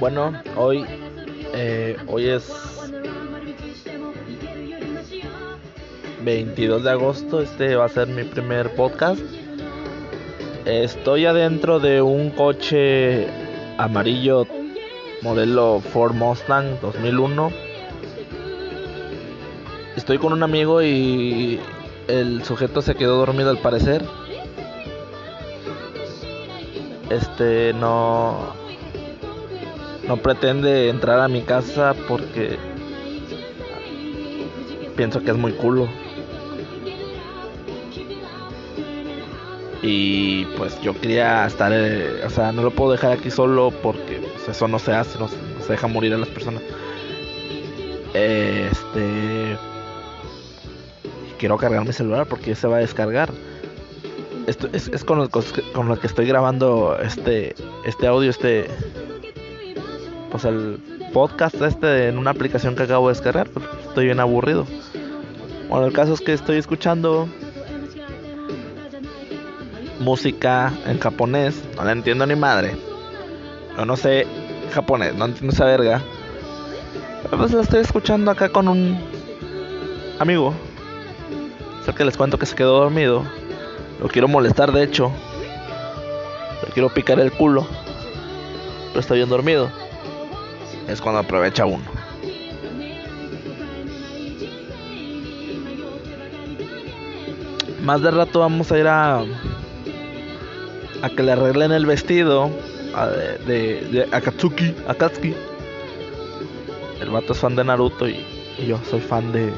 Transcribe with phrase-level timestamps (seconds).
[0.00, 0.82] Bueno, hoy,
[1.52, 2.50] eh, hoy es
[6.24, 9.20] 22 de agosto, este va a ser mi primer podcast.
[10.64, 13.28] Estoy adentro de un coche
[13.76, 14.46] amarillo
[15.20, 17.52] modelo Ford Mustang 2001.
[19.96, 21.60] Estoy con un amigo y
[22.08, 24.02] el sujeto se quedó dormido al parecer.
[27.10, 28.59] Este no
[30.10, 32.58] no pretende entrar a mi casa porque
[34.96, 35.88] pienso que es muy culo.
[39.82, 44.16] Y pues yo quería estar, eh, o sea, no lo puedo dejar aquí solo porque
[44.16, 46.60] pues, eso no se hace, no, se deja morir a las personas.
[48.12, 49.56] Este.
[51.38, 53.30] Quiero cargar mi celular porque se va a descargar.
[54.48, 55.28] Esto es, es con, lo,
[55.72, 58.66] con lo que estoy grabando este, este audio, este,
[60.40, 60.80] pues el
[61.12, 64.66] podcast este en una aplicación que acabo de descargar, pues, estoy bien aburrido.
[65.68, 67.28] Bueno, el caso es que estoy escuchando
[69.98, 72.76] música en japonés, no la entiendo ni madre.
[73.76, 74.26] Yo no sé
[74.72, 76.02] japonés, no entiendo esa verga.
[77.24, 78.98] Pero pues la estoy escuchando acá con un
[80.18, 80.54] amigo.
[81.86, 83.24] Es que les cuento que se quedó dormido.
[84.00, 85.10] Lo quiero molestar, de hecho.
[86.64, 87.66] Le quiero picar el culo.
[88.88, 89.79] Pero está bien dormido
[90.88, 91.84] es cuando aprovecha uno.
[97.82, 99.24] Más de rato vamos a ir a
[101.02, 102.50] a que le arreglen el vestido
[103.46, 105.34] de, de, Akatsuki, Akatsuki.
[107.00, 108.24] El vato es fan de Naruto y,
[108.66, 109.52] yo soy fan de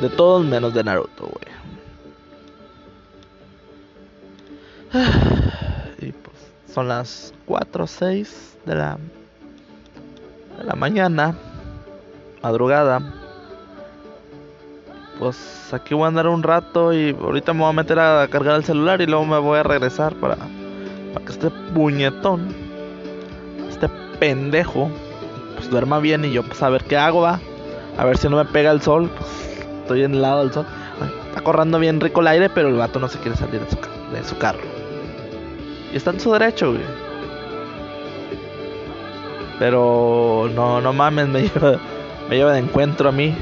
[0.00, 1.56] de todos menos de Naruto, güey.
[5.98, 6.36] Y pues
[6.72, 9.25] son las 4 o 6 de la de
[10.66, 11.34] la mañana,
[12.42, 13.00] madrugada.
[15.18, 18.56] Pues aquí voy a andar un rato y ahorita me voy a meter a cargar
[18.56, 22.54] el celular y luego me voy a regresar para, que este puñetón,
[23.70, 24.90] este pendejo,
[25.54, 27.40] pues duerma bien y yo pues a ver qué hago va.
[27.96, 30.66] A ver si no me pega el sol, pues estoy en el lado del sol.
[31.28, 33.76] Está corriendo bien rico el aire, pero el vato no se quiere salir de su,
[34.12, 34.60] de su carro.
[35.92, 36.74] Y está en su derecho.
[39.58, 41.78] Pero no, no mames, me lleva,
[42.28, 43.34] me lleva de encuentro a mí.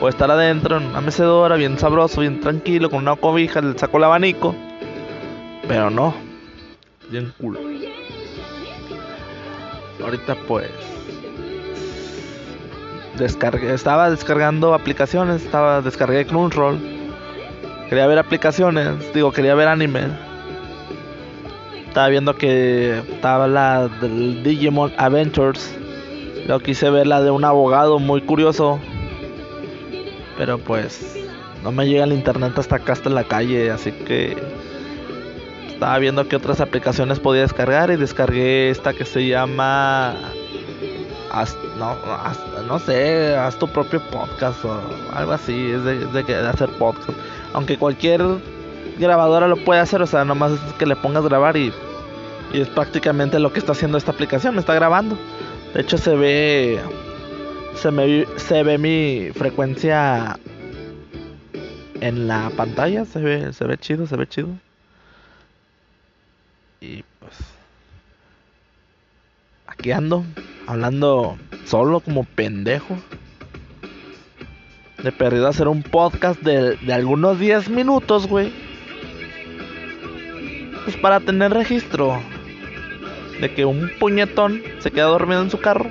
[0.00, 3.98] O estar adentro en una mecedora, bien sabroso, bien tranquilo, con una cobija, le saco
[3.98, 4.54] el abanico.
[5.66, 6.14] Pero no,
[7.10, 7.58] bien culo.
[10.02, 10.70] Ahorita pues
[13.18, 16.78] descargué, estaba descargando aplicaciones, estaba descargué Crunchyroll.
[17.88, 20.27] Quería ver aplicaciones, digo, quería ver anime
[21.98, 25.76] estaba viendo que estaba la del Digimon Adventures.
[26.46, 28.78] Yo quise ver la de un abogado muy curioso.
[30.36, 31.18] Pero pues
[31.64, 33.72] no me llega el internet hasta acá, hasta la calle.
[33.72, 34.36] Así que
[35.66, 37.90] estaba viendo qué otras aplicaciones podía descargar.
[37.90, 40.14] Y descargué esta que se llama...
[41.80, 41.96] no,
[42.68, 44.80] no sé, haz tu propio podcast o
[45.14, 45.72] algo así.
[45.72, 47.18] Es de, de, de hacer podcast.
[47.54, 48.22] Aunque cualquier
[48.98, 51.72] grabadora lo puede hacer, o sea, nomás es que le pongas grabar y
[52.52, 55.18] es prácticamente lo que está haciendo esta aplicación, me está grabando.
[55.74, 56.80] De hecho se ve
[57.74, 60.38] se me se ve mi frecuencia
[62.00, 64.48] en la pantalla, se ve se ve chido, se ve chido.
[66.80, 67.34] Y pues
[69.66, 70.24] aquí ando
[70.66, 72.96] hablando solo como pendejo.
[75.02, 78.52] De perdido hacer un podcast de, de algunos 10 minutos, güey.
[80.88, 82.18] Pues para tener registro
[83.42, 85.90] de que un puñetón se queda dormido en su carro.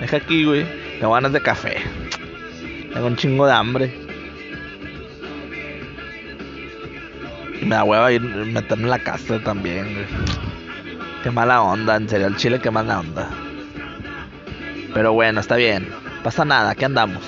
[0.00, 0.64] Deja aquí, güey.
[0.98, 1.82] Tengo ganas de café.
[2.94, 3.94] Tengo un chingo de hambre.
[7.60, 10.06] Y me da hueva ir meterme en la casa también, güey.
[11.22, 13.28] Qué mala onda, en serio, el chile qué mala onda.
[14.94, 15.90] Pero bueno, está bien.
[16.22, 17.22] Pasa nada, aquí andamos.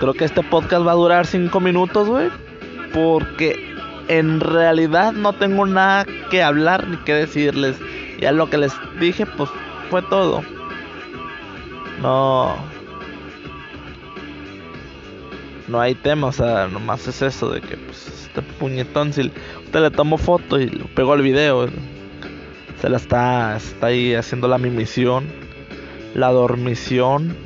[0.00, 2.28] Creo que este podcast va a durar 5 minutos, güey.
[2.92, 3.65] Porque
[4.08, 7.76] en realidad no tengo nada que hablar ni que decirles.
[8.20, 9.50] Ya lo que les dije, pues
[9.90, 10.42] fue todo.
[12.00, 12.56] No.
[15.68, 19.32] No hay tema, o sea, nomás es eso de que, pues, este puñetón, si
[19.64, 21.68] usted le tomo foto y pegó al video,
[22.80, 25.26] se la está, está ahí haciendo la mimisión,
[26.14, 27.36] la dormición,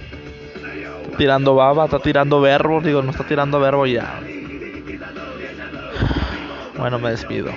[1.17, 4.21] tirando baba, está tirando verbo, digo, no está tirando verbo ya.
[6.81, 7.53] Bueno, me despido.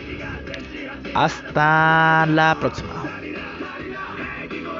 [1.13, 2.92] Hasta la próxima.